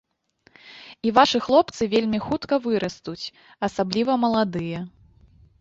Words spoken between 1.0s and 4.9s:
І вашы хлопцы вельмі хутка вырастуць, асабліва маладыя.